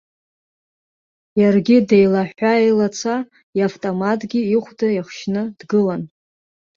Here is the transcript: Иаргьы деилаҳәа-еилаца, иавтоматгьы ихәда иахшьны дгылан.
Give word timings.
Иаргьы 1.39 1.77
деилаҳәа-еилаца, 1.87 3.15
иавтоматгьы 3.57 4.41
ихәда 4.55 4.87
иахшьны 4.93 5.41
дгылан. 5.59 6.03